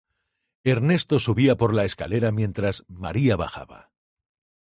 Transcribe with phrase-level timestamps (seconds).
[0.63, 3.91] Ernesto subía por la escalera mientras María bajaba.